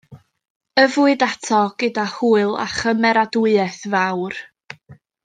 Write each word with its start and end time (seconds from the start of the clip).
Yfwyd 0.83 1.25
ato 1.27 1.59
gyda 1.83 2.05
hwyl 2.15 2.57
a 2.63 2.67
chymeradwyaeth 2.79 3.81
fawr. 3.93 4.41